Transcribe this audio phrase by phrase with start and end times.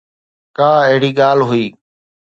[0.57, 1.65] ڪا اهڙي ڳالهه هئي.